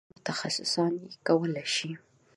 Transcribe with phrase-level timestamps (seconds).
[0.01, 1.91] د الهیاتو متخصصان یې کولای شي.